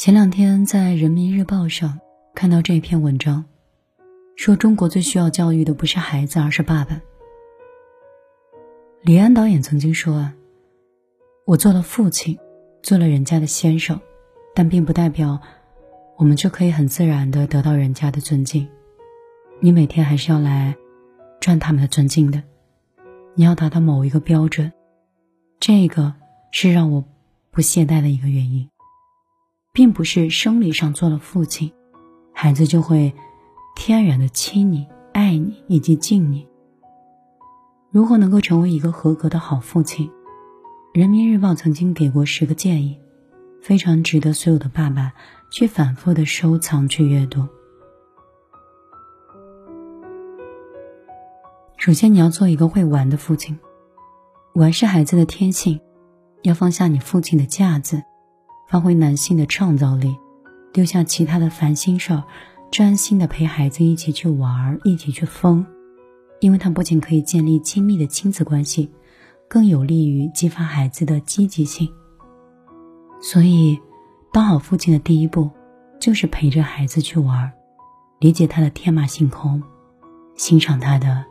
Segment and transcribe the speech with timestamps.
[0.00, 2.00] 前两天在人民日报上
[2.34, 3.44] 看到这篇文章，
[4.34, 6.98] 说中国最需要教育的不是孩子，而是爸爸。
[9.02, 10.34] 李安导演曾经说啊，
[11.44, 12.38] 我做了父亲，
[12.82, 14.00] 做了人家的先生，
[14.54, 15.38] 但并不代表
[16.16, 18.66] 我们就可以很自然的得到人家的尊敬。
[19.60, 20.74] 你每天还是要来
[21.40, 22.42] 赚他们的尊敬的，
[23.34, 24.72] 你要达到某一个标准，
[25.58, 26.14] 这个
[26.52, 27.04] 是让我
[27.50, 28.66] 不懈怠的一个原因。
[29.72, 31.72] 并不是生理上做了父亲，
[32.32, 33.14] 孩子就会
[33.76, 36.46] 天然的亲你、爱你以及敬你。
[37.90, 40.10] 如何能够成为一个合格的好父亲？
[40.92, 42.98] 人民日报曾经给过十个建议，
[43.62, 45.12] 非常值得所有的爸爸
[45.52, 47.46] 去反复的收藏、去阅读。
[51.76, 53.56] 首先，你要做一个会玩的父亲，
[54.52, 55.80] 玩是孩子的天性，
[56.42, 58.02] 要放下你父亲的架子。
[58.70, 60.16] 发挥男性的创造力，
[60.72, 62.22] 丢下其他的烦心事儿，
[62.70, 65.66] 专心的陪孩子一起去玩儿，一起去疯，
[66.38, 68.88] 因为它不仅可以建立亲密的亲子关系，
[69.48, 71.92] 更有利于激发孩子的积极性。
[73.20, 73.76] 所以，
[74.32, 75.50] 当好父亲的第一步，
[75.98, 77.50] 就是陪着孩子去玩儿，
[78.20, 79.60] 理解他的天马行空，
[80.36, 81.24] 欣赏他的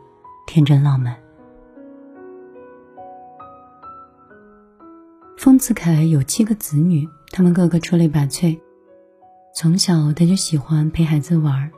[0.46, 1.16] 天真浪漫。
[5.38, 7.08] 丰子恺有七个子女。
[7.30, 8.58] 他们个个出类拔萃，
[9.54, 11.70] 从小他就喜欢陪孩子玩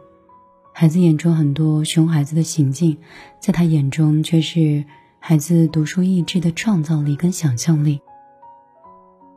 [0.73, 2.97] 孩子眼中很多熊孩子的行径，
[3.39, 4.85] 在他眼中却是
[5.19, 8.01] 孩子独树一帜的创造力跟想象力。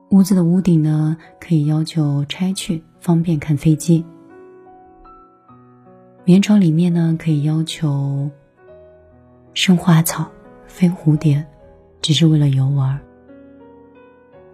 [0.09, 4.05] 屋子的屋顶呢，可以要求拆去，方便看飞机；
[6.23, 8.31] 棉床里面呢，可以要求
[9.53, 10.31] 生花草、
[10.67, 11.45] 飞蝴蝶，
[12.01, 13.04] 只是为了游玩。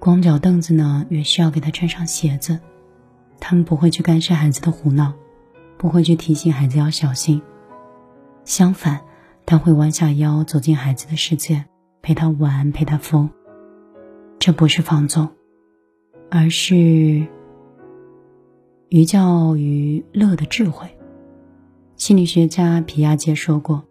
[0.01, 2.59] 光脚凳子呢，也需要给他穿上鞋子。
[3.39, 5.13] 他们不会去干涉孩子的胡闹，
[5.77, 7.39] 不会去提醒孩子要小心。
[8.43, 9.01] 相反，
[9.45, 11.65] 他会弯下腰走进孩子的世界，
[12.01, 13.29] 陪他玩，陪他疯。
[14.39, 15.29] 这不是放纵，
[16.31, 17.27] 而是
[18.89, 20.89] 寓教于乐的智慧。
[21.95, 23.83] 心理学家皮亚杰说过：“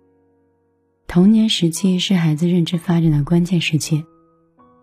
[1.07, 4.05] 童年时期是孩子认知发展的关键时期。”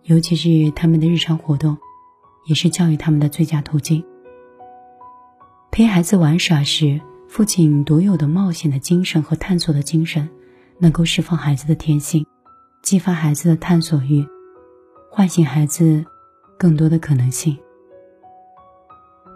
[0.07, 1.77] 尤其是他们的日常活动，
[2.45, 4.05] 也是教育他们的最佳途径。
[5.69, 10.29] 陪孩子玩耍时，父亲独有的冒险的精神和探索的精神，
[10.79, 12.25] 能够释放孩子的天性，
[12.81, 14.25] 激发孩子的探索欲，
[15.11, 16.05] 唤醒孩子
[16.57, 17.57] 更多的可能性。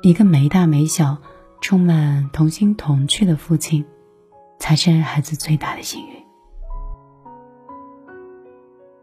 [0.04, 1.18] 一个没大没小、
[1.60, 3.86] 充满童心童趣的父亲，
[4.58, 6.16] 才是孩子最大的幸运。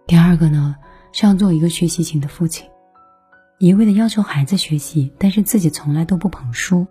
[0.07, 0.75] 第二个呢？
[1.13, 2.69] 是要做一个学习型的父亲，
[3.59, 6.87] 一味的要求孩子学习，但是自己从来都不捧书，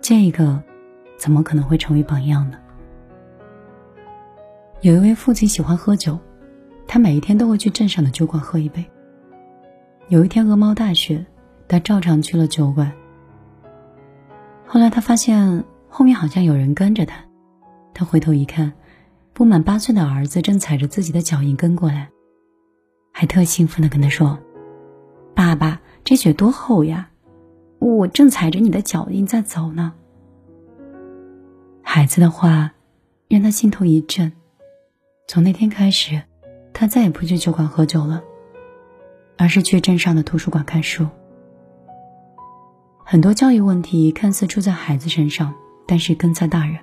[0.00, 0.62] 这个
[1.16, 2.58] 怎么可能会成为榜样呢？
[4.80, 6.18] 有一位父亲喜欢喝酒，
[6.86, 8.84] 他每一天都会去镇上的酒馆喝一杯。
[10.06, 11.26] 有一天鹅毛大雪，
[11.66, 12.92] 他照常去了酒馆。
[14.66, 17.24] 后来他发现后面好像有人跟着他，
[17.92, 18.72] 他回头一看，
[19.32, 22.08] 不满八岁的儿子正踩着自己的脚印跟过来。
[23.20, 24.38] 还特兴奋的跟他说
[25.34, 27.10] ：“爸爸，这雪多厚呀！
[27.80, 29.92] 我正踩着你的脚印在走呢。”
[31.82, 32.74] 孩子的话
[33.26, 34.30] 让他心头一震。
[35.26, 36.22] 从那天开始，
[36.72, 38.22] 他再也不去酒馆喝酒了，
[39.36, 41.04] 而是去镇上的图书馆看书。
[43.04, 45.52] 很多教育问题看似出在孩子身上，
[45.88, 46.78] 但是根在大人。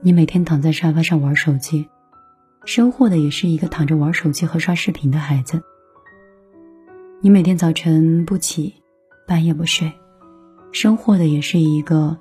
[0.00, 1.86] 你每天躺在沙发上玩手机。
[2.66, 5.62] 收获的也是一个躺着玩手机和刷视频的孩子。
[7.20, 8.82] 你每天早晨不起，
[9.24, 9.92] 半夜不睡，
[10.72, 12.18] 收获的也是一个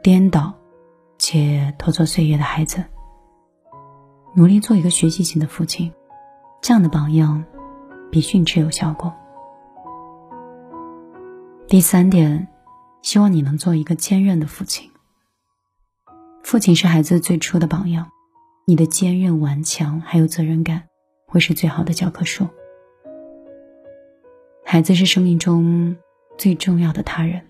[0.00, 0.54] 颠倒
[1.18, 2.84] 且拖错岁月的孩子。
[4.36, 5.92] 努力做一个学习型的父亲，
[6.62, 7.44] 这样的榜样
[8.12, 9.12] 比训斥有效果。
[11.66, 12.46] 第三点，
[13.02, 14.88] 希望你能做一个坚韧的父亲。
[16.44, 18.08] 父亲是孩子最初的榜样。
[18.64, 20.84] 你的坚韧顽强还有责任感，
[21.26, 22.46] 会是最好的教科书。
[24.64, 25.96] 孩子是生命中
[26.38, 27.44] 最重要的他人，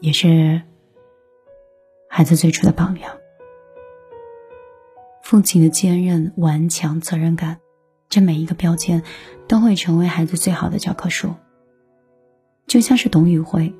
[0.00, 0.60] 也是
[2.10, 3.16] 孩子最初的榜样。
[5.22, 7.58] 父亲的坚韧、顽强、责任感，
[8.10, 9.02] 这每一个标签
[9.48, 11.34] 都会成为孩子最好的教科书。
[12.66, 13.74] 就像是董宇辉，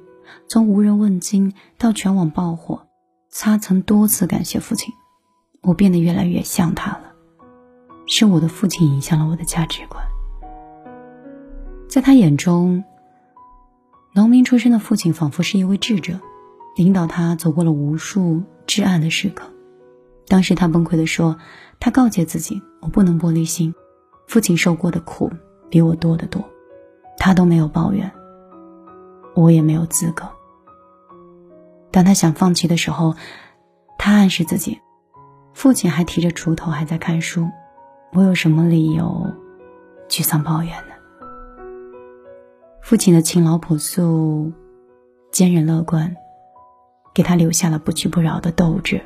[0.49, 2.89] 从无人问津到全网爆火，
[3.31, 4.95] 他曾多次感谢父亲。
[5.63, 7.13] 我变得越来越像他了，
[8.07, 10.03] 是我的父亲影响了我的价值观。
[11.89, 12.85] 在他眼中，
[14.15, 16.19] 农民出身的父亲仿佛是一位智者，
[16.77, 19.51] 领导他走过了无数至暗的时刻。
[20.27, 21.37] 当时他崩溃地说
[21.81, 23.75] ：“他告诫自己，我不能玻璃心，
[24.29, 25.31] 父亲受过的苦
[25.69, 26.43] 比我多得多，
[27.19, 28.11] 他都没有抱怨，
[29.35, 30.29] 我也没有资格。”
[31.91, 33.17] 当他想放弃的时候，
[33.99, 34.81] 他暗示自己
[35.61, 37.51] ：“父亲还提着锄头，还在看书，
[38.15, 39.31] 我有什么理由
[40.09, 40.95] 沮丧抱怨呢？”
[42.81, 44.55] 父亲的勤劳朴素、
[45.31, 46.17] 坚韧乐观，
[47.13, 49.03] 给他留下了不屈不挠的斗志、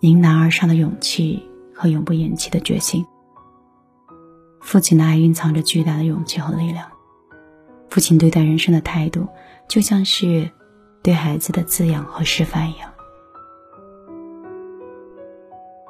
[0.00, 3.04] 迎难而上的勇气和永不言弃的决心。
[4.62, 6.90] 父亲的爱蕴藏着巨大的勇气和力量。
[7.90, 9.28] 父亲对待人生的态度，
[9.68, 10.50] 就像是
[11.02, 12.93] 对孩子的滋养和示范一样。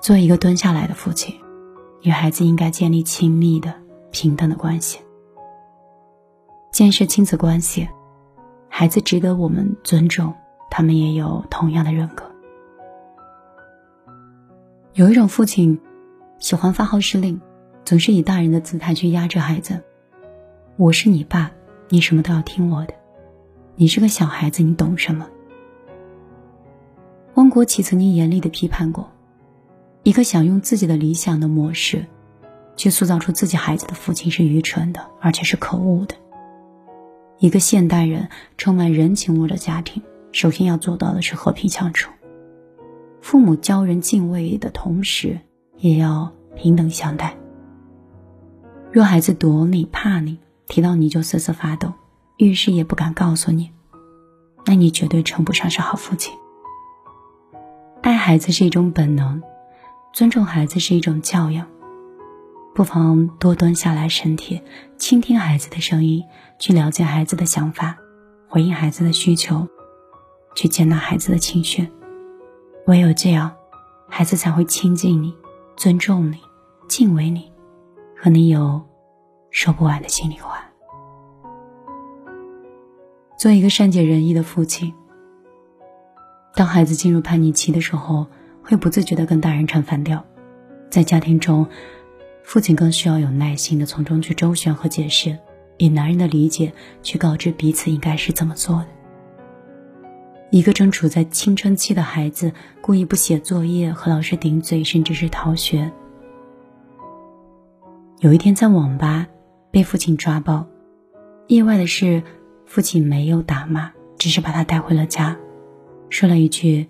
[0.05, 1.35] 做一个蹲下来的父亲，
[2.03, 3.73] 与孩子应该建立亲密的、
[4.11, 5.01] 平等的关系。
[6.71, 7.89] 建设亲子关系，
[8.69, 10.35] 孩子值得我们尊重，
[10.71, 12.31] 他们也有同样的人格。
[14.93, 15.81] 有一种父亲，
[16.39, 17.41] 喜欢发号施令，
[17.87, 19.83] 总是以大人的姿态去压制孩子。
[20.77, 21.51] 我是你爸，
[21.89, 22.93] 你什么都要听我的。
[23.75, 25.27] 你是个小孩子，你懂什么？
[27.37, 29.09] 汪国启曾经严厉的批判过，
[30.05, 32.05] 一个想用自己的理想的模式，
[32.77, 36.15] 去塑造出自己孩子的父亲是愚蠢的，而且是可恶的。
[37.39, 38.29] 一个现代人
[38.59, 42.13] 充满人情味的家庭，首先要做到的是和平相处。
[43.23, 45.41] 父母教人敬畏的同时，
[45.79, 47.35] 也要平等相待。
[48.93, 51.91] 若孩子躲你、怕你，提到你就瑟瑟发抖，
[52.37, 53.71] 遇事也不敢告诉你，
[54.67, 56.35] 那你绝对称不上是好父亲。
[58.03, 59.43] 爱孩子是一种本能，
[60.15, 61.67] 尊重孩子是一种教养。
[62.73, 64.63] 不妨多蹲下来，身体
[64.97, 66.25] 倾听孩子的声音，
[66.61, 67.97] 去了解孩子的想法，
[68.49, 69.67] 回应孩子的需求，
[70.55, 71.89] 去接纳孩子的情绪。
[72.87, 73.51] 唯有这样，
[74.09, 75.35] 孩子才会亲近你、
[75.77, 76.39] 尊重你、
[76.87, 77.51] 敬畏你，
[78.17, 78.81] 和你有
[79.51, 80.65] 说不完的心里话。
[83.37, 84.95] 做一个善解人意的父亲，
[86.55, 88.29] 当孩子进入叛逆期的时候，
[88.65, 90.25] 会不自觉的跟大人唱反调，
[90.91, 91.67] 在家庭中。
[92.43, 95.39] 父亲更需要有耐心的从中去周旋和解释，
[95.79, 96.71] 以男人的理解
[97.03, 98.87] 去告知彼此应该是怎么做的。
[100.51, 102.53] 一个正处在青春期的孩子
[102.83, 105.91] 故意不写作业和老师顶嘴，甚至是逃学。
[108.21, 109.27] 有一天在网吧
[109.71, 110.67] 被父亲抓包，
[111.47, 112.23] 意外的是，
[112.67, 115.35] 父亲没有打骂，只是把他带回了家，
[116.11, 116.87] 说了一句：“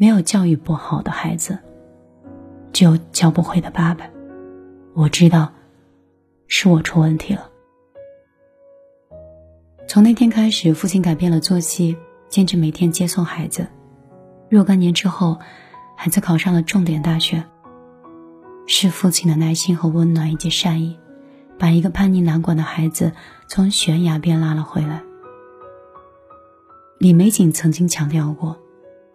[0.00, 1.58] 没有教育不好的孩子，
[2.72, 4.08] 只有教不会的爸爸。”
[4.94, 5.52] 我知道，
[6.46, 7.50] 是我出问题了。
[9.88, 11.96] 从那天开始，父亲改变了作息，
[12.28, 13.66] 坚持每天接送孩子。
[14.48, 15.36] 若干年之后，
[15.96, 17.44] 孩子考上了重点大学。
[18.68, 20.96] 是父亲的耐心和温暖以及善意，
[21.58, 23.10] 把一个叛逆难管的孩子
[23.48, 25.02] 从悬崖边拉了回来。
[26.98, 28.56] 李玫瑾曾经强调过，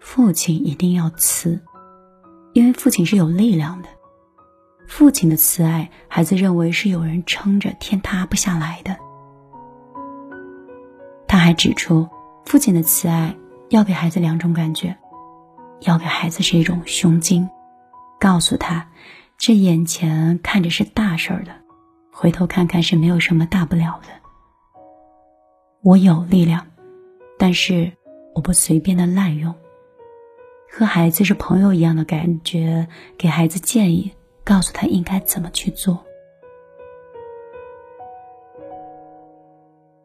[0.03, 1.61] 父亲一定要慈，
[2.51, 3.87] 因为父亲是有力量的。
[4.85, 8.97] 父亲的慈爱，孩子认为是有人撑着，天塌不下来的。
[11.25, 12.09] 他还指出，
[12.45, 13.35] 父亲的慈爱
[13.69, 14.97] 要给孩子两种感觉：
[15.79, 17.49] 要给孩子是一种胸襟，
[18.19, 18.89] 告诉他，
[19.37, 21.53] 这眼前看着是大事儿的，
[22.11, 24.09] 回头看看是没有什么大不了的。
[25.81, 26.67] 我有力量，
[27.39, 27.93] 但是
[28.35, 29.55] 我不随便的滥用。
[30.75, 34.11] 和孩子是朋友一样的感觉，给孩子建议。
[34.45, 36.03] 告诉他应该怎么去做，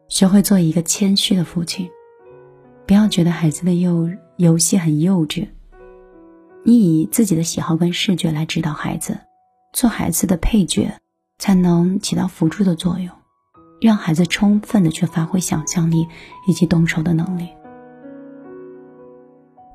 [0.07, 1.89] 学会做一个谦虚的父亲，
[2.87, 5.45] 不要觉得孩子的幼游戏很幼稚。
[6.63, 9.19] 你以自己的喜好跟视觉来指导孩子，
[9.73, 10.89] 做孩子的配角，
[11.37, 13.13] 才能起到辅助的作用，
[13.81, 16.07] 让孩子充分的去发挥想象力
[16.47, 17.49] 以及动手的能力。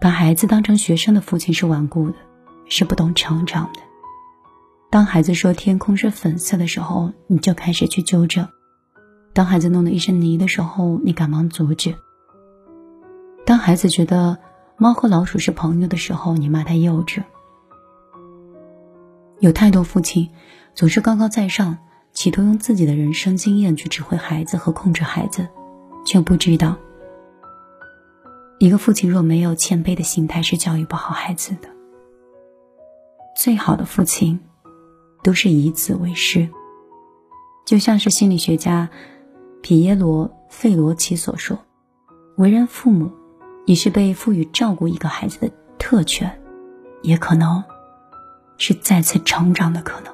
[0.05, 2.17] 把孩子当成学生的父亲是顽固的，
[2.69, 3.81] 是不懂成长的。
[4.91, 8.45] 当孩子说天空是粉色的时候，你就开始去纠正；
[9.33, 11.95] 当孩子弄得一身泥的时候，你赶忙阻止；
[13.47, 14.37] 当孩子觉得
[14.77, 17.23] 猫和老鼠是朋友的时候，你骂他幼稚。
[19.41, 20.29] 有太多父亲
[20.75, 21.79] 总是高高在上，
[22.13, 25.49] 企图用自己的人生经验去指挥孩子和控制孩子，
[26.05, 26.77] 却不知道，
[28.59, 31.69] 一个父亲若没有谦卑的心态，是教育不好孩子的。
[33.37, 34.41] 最好的父亲。
[35.25, 36.47] 都是以子为师，
[37.65, 38.91] 就像是心理学家
[39.63, 41.59] 皮耶罗·费罗奇所说，
[42.37, 43.11] 为人父母，
[43.65, 46.31] 也是被赋予照顾一个孩子的特权，
[47.01, 47.65] 也可能
[48.59, 50.13] 是再次成长的可能。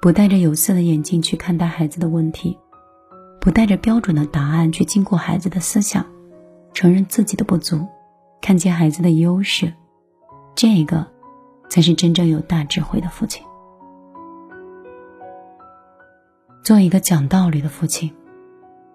[0.00, 2.56] 不戴着有色的眼镜去看待孩子的问题，
[3.42, 6.02] 不带着标准的答案去经过孩子的思想，
[6.76, 7.88] 承认自己的不足，
[8.42, 9.72] 看见孩子的优势，
[10.54, 11.06] 这个
[11.70, 13.42] 才是真正有大智慧的父亲。
[16.62, 18.12] 做一个讲道理的父亲，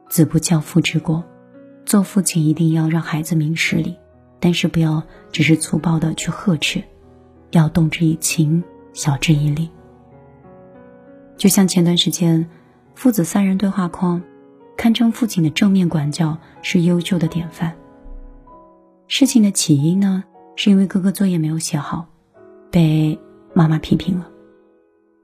[0.10, 1.24] 子不教父之过。
[1.84, 3.98] 做父亲一定要让孩子明事理，
[4.40, 6.84] 但是不要只是粗暴的去呵斥，
[7.50, 9.72] 要动之以情，晓之以理。
[11.36, 12.48] 就像前段时间，
[12.94, 14.22] 父子三人对话框，
[14.78, 17.76] 堪称父亲的正面管教是优秀的典范。
[19.08, 20.24] 事情的起因呢，
[20.56, 22.08] 是因为哥哥作业没有写好，
[22.70, 23.20] 被
[23.54, 24.30] 妈妈批评了，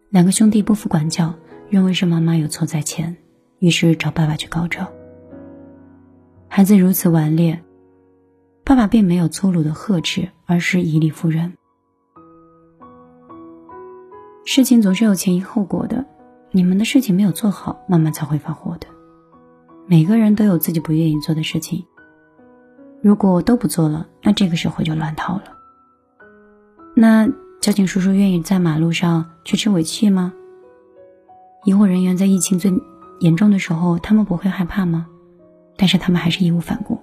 [0.10, 1.34] 两个兄弟不服管教。
[1.70, 3.18] 认为是妈妈有错在前，
[3.60, 4.88] 于是找爸爸去告状。
[6.48, 7.62] 孩子如此顽劣，
[8.64, 11.58] 爸爸并没有粗鲁的呵斥，而是以理服人。
[14.46, 16.06] 事情总是有前因后果的，
[16.52, 18.88] 你们的事情没有做好，妈妈才会发火的。
[19.90, 21.82] 每个人都有自己不愿意做的事情，
[23.02, 25.44] 如果都不做了，那这个社会就乱套了。
[26.94, 27.26] 那
[27.62, 30.34] 交警叔叔愿意在马路上去吃尾气吗？
[31.64, 32.70] 医护人员在疫情最
[33.22, 35.08] 严重的时候，他们不会害怕吗？
[35.78, 37.00] 但是他们还是义无反顾。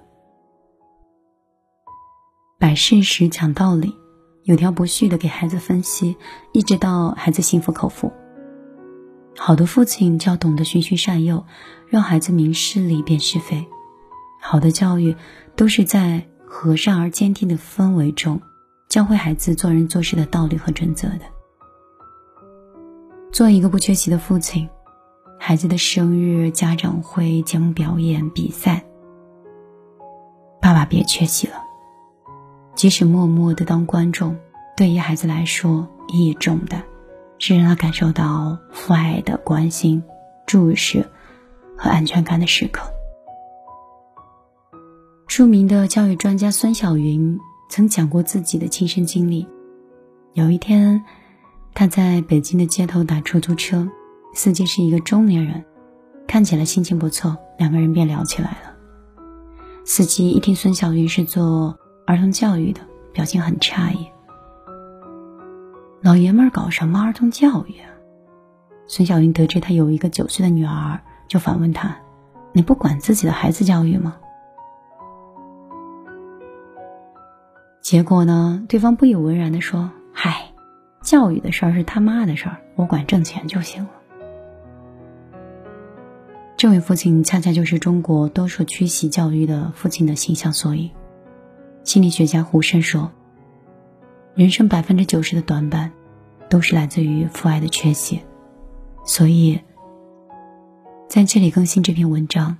[2.59, 3.91] 摆事实、讲道理，
[4.43, 6.15] 有条不紊的给孩子分析，
[6.51, 8.11] 一直到孩子心服口服。
[9.37, 11.45] 好的父亲就要懂得循循善诱，
[11.87, 13.65] 让孩子明事理、辨是非。
[14.41, 15.15] 好的教育
[15.55, 18.41] 都是在和善而坚定的氛围中，
[18.87, 21.21] 教会孩子做人做事的道理和准则的。
[23.31, 24.69] 做一个不缺席的父亲，
[25.37, 28.85] 孩子的生日、家长会、节目表演、比赛，
[30.61, 31.55] 爸爸别缺席了。
[32.75, 34.37] 即使默默的当观众，
[34.77, 36.81] 对于孩子来说意义重大，
[37.37, 40.01] 是让他感受到父爱的关心、
[40.45, 41.05] 注视
[41.77, 42.89] 和安全感的时刻。
[45.27, 47.37] 著名的教育专家孙晓云
[47.69, 49.47] 曾讲过自己的亲身经历，
[50.33, 51.03] 有一天。
[51.77, 53.85] 他在北京的街头打出租车，
[54.33, 55.61] 司机是一个中年人，
[56.25, 58.73] 看起来心情不错，两个人便聊起来了。
[59.83, 61.77] 司机一听孙晓云是做
[62.07, 62.79] 儿童教育的，
[63.11, 64.07] 表情很诧异
[66.05, 67.89] ：“老爷们儿搞什么儿童教育啊？”
[68.85, 71.97] 孙小云得知他有一个九岁的女儿，就反问他
[72.53, 74.17] ：“你不管自己的孩子教育吗？”
[77.81, 80.51] 结果呢，对方不以为然的说：“嗨。”
[81.01, 83.89] 教育的事儿是他妈的事儿，我管挣钱就行了。
[86.55, 90.91] 这位父亲恰恰就是中国多数缺席教育的父亲的形象缩影。
[91.83, 93.11] 心理学家胡慎说
[94.35, 95.91] ：“人生百分之九十的短板，
[96.49, 98.21] 都是来自于父爱的缺席。”
[99.05, 99.59] 所以，
[101.07, 102.57] 在这里更新这篇文章，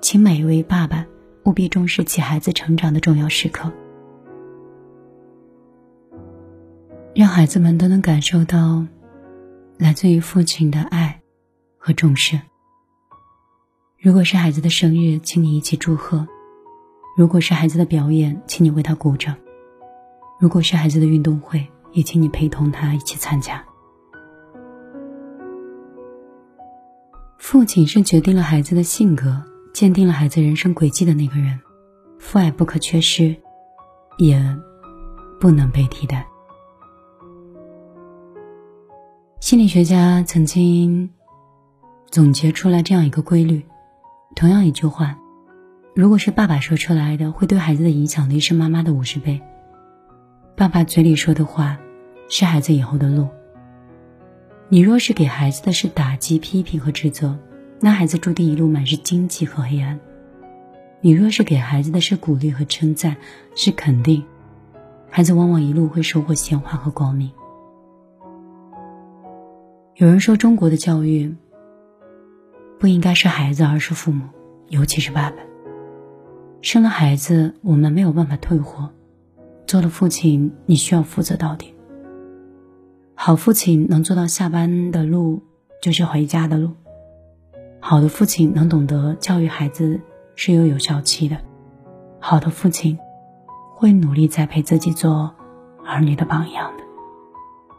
[0.00, 1.06] 请每一位爸爸
[1.44, 3.72] 务必重视起孩子成长的重要时刻。
[7.14, 8.84] 让孩子们都能感受到
[9.78, 11.22] 来自于父亲的爱
[11.78, 12.38] 和重视。
[13.98, 16.26] 如果是孩子的生日，请你一起祝贺；
[17.16, 19.34] 如果是孩子的表演，请你为他鼓掌；
[20.38, 23.64] 如果是孩子的运动会，也请你陪同他一起参加。
[27.38, 31.58] 父亲是决定了孩子的性格、鉴定了孩子人生轨迹的那个人，
[32.18, 33.34] 父爱不可缺失，
[34.18, 34.38] 也
[35.40, 36.26] 不能被替代。
[39.40, 41.08] 心理学家曾经
[42.10, 43.64] 总结出来这样一个规律：
[44.34, 45.16] 同样一句话，
[45.94, 49.40] 如果是爸爸说出来的，会对孩子的影响力是妈妈的五十倍。
[50.56, 51.78] 爸爸嘴里说的话，
[52.30, 53.28] 是孩子以后的路。
[54.70, 57.36] 你若是给孩子的是打击、批评和指责，
[57.78, 59.98] 那孩子注定一路满是荆棘和黑暗；
[61.02, 63.18] 你若是给孩子的是鼓励和称赞，
[63.54, 64.24] 是肯定，
[65.10, 67.30] 孩子往往一路会收获鲜花和光明。
[69.96, 71.36] 有人说，中国的教育
[72.80, 74.24] 不应该是孩子，而是父母，
[74.70, 75.36] 尤其是爸爸。
[76.62, 78.88] 生了孩子，我们没有办法退货；
[79.66, 81.74] 做了父亲，你需要负责到底。
[83.14, 85.42] 好父亲能做到下班的路
[85.82, 86.70] 就是回家的路；
[87.80, 90.00] 好的父亲能懂得教育孩子
[90.34, 91.36] 是有有效期的；
[92.20, 92.98] 好的父亲
[93.74, 95.34] 会努力栽培自己做
[95.84, 96.84] 儿女的榜样的。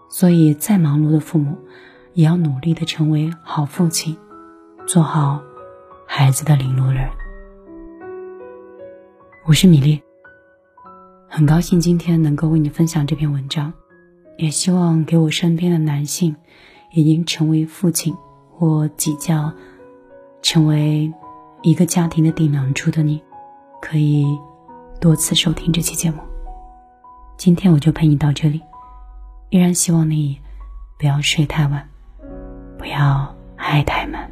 [0.09, 1.57] 所以，再忙碌的父母。
[2.13, 4.17] 也要努力的成为好父亲，
[4.87, 5.39] 做好
[6.07, 7.07] 孩子的领路人。
[9.45, 10.01] 我是米粒，
[11.29, 13.71] 很高兴今天能够为你分享这篇文章，
[14.37, 16.35] 也希望给我身边的男性，
[16.91, 18.15] 已经成为父亲
[18.49, 19.53] 或即将
[20.41, 21.11] 成为
[21.61, 23.21] 一个家庭的顶梁柱的你，
[23.81, 24.25] 可以
[25.01, 26.17] 多次收听这期节目。
[27.37, 28.61] 今天我就陪你到这里，
[29.49, 30.39] 依然希望你
[30.97, 31.87] 不要睡太晚，
[32.79, 34.31] 不要爱太满。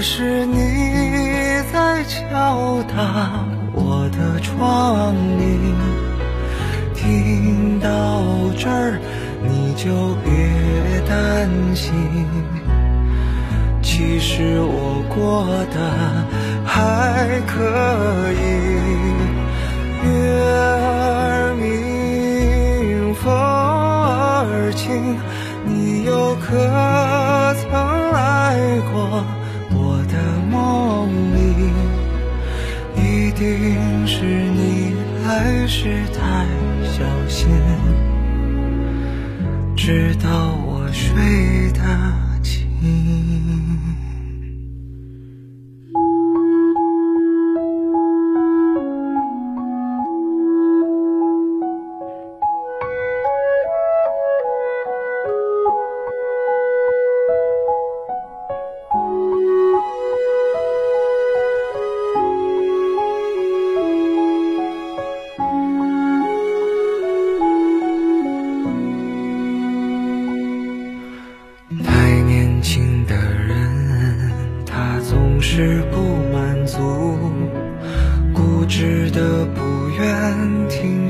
[0.00, 5.74] 是你在敲打我的窗棂，
[6.94, 7.88] 听到
[8.56, 8.98] 这儿
[9.42, 10.32] 你就别
[11.06, 11.92] 担心，
[13.82, 15.78] 其实我过得
[16.64, 18.40] 还可以。
[20.02, 20.08] 月
[20.42, 25.18] 儿明，风儿轻，
[25.66, 26.48] 你又可
[27.60, 27.68] 曾
[33.40, 34.92] 定是你
[35.24, 36.46] 还是太
[36.84, 37.48] 小心，
[39.74, 40.28] 直到
[40.66, 41.80] 我睡得
[42.42, 43.69] 轻。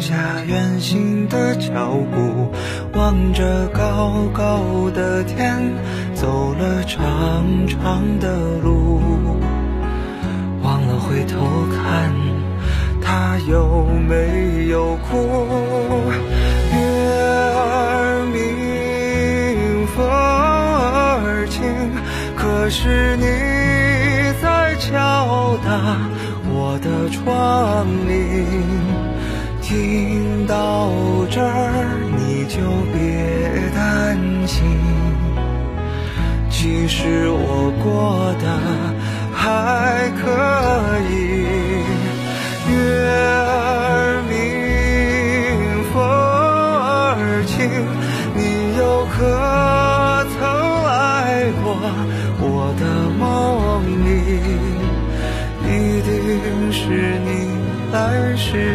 [0.00, 2.50] 停下远行的脚步，
[2.94, 5.60] 望着高高的天，
[6.14, 9.02] 走了长长的路，
[10.62, 12.10] 忘了回头看，
[13.02, 16.10] 他有没有哭？
[16.72, 16.80] 月
[17.58, 21.62] 儿明，风儿轻，
[22.34, 23.24] 可是你
[24.40, 24.60] 在。
[24.80, 25.98] 敲打
[26.48, 29.09] 我的窗棂，
[29.70, 30.90] 听到
[31.30, 32.58] 这儿你就
[32.92, 32.98] 别
[33.72, 34.66] 担心，
[36.50, 38.44] 其实我过得
[39.32, 40.26] 还可
[41.08, 41.14] 以。
[42.68, 42.74] 月
[43.14, 44.34] 儿明，
[45.92, 47.54] 风儿轻，
[48.34, 48.40] 你
[48.76, 49.14] 又可
[50.34, 50.36] 曾
[50.82, 51.78] 来过
[52.40, 52.82] 我的
[53.20, 53.22] 梦
[54.04, 54.10] 里？
[55.62, 56.10] 一定
[56.72, 56.82] 是
[57.24, 57.28] 你
[57.92, 58.74] 来时